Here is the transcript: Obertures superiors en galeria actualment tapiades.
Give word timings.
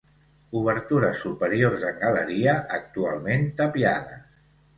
Obertures 0.61 1.19
superiors 1.25 1.85
en 1.89 1.99
galeria 2.05 2.57
actualment 2.79 3.47
tapiades. 3.61 4.27